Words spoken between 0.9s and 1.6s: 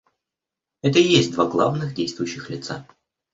и есть два